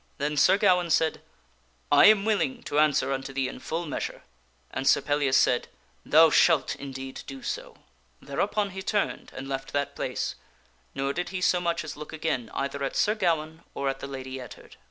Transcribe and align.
Then 0.17 0.35
Sir 0.35 0.57
Gawaine 0.57 0.89
said," 0.89 1.21
I 1.91 2.05
am 2.07 2.25
willing 2.25 2.63
to 2.63 2.79
answer 2.79 3.13
unto 3.13 3.31
thee 3.31 3.47
in 3.47 3.59
full 3.59 3.85
measure." 3.85 4.23
And 4.71 4.87
Sir 4.87 4.99
Pellias 4.99 5.37
said," 5.37 5.67
Thou 6.13 6.31
shalt 6.31 6.75
indeed 6.77 7.21
do 7.27 7.43
so." 7.43 7.77
Thereupon 8.19 8.71
he 8.71 8.81
turned 8.81 9.31
and 9.35 9.47
left 9.47 9.73
that 9.73 9.95
place, 9.95 10.33
nor 10.95 11.13
did 11.13 11.29
he 11.29 11.39
so 11.39 11.61
much 11.61 11.83
as 11.83 11.95
look 11.97 12.13
again 12.13 12.49
either 12.55 12.83
at 12.83 12.95
Sir 12.95 13.13
Gawaine 13.13 13.61
or 13.75 13.89
at 13.89 13.99
the 13.99 14.07
Lady 14.07 14.39
Ettard. 14.41 14.77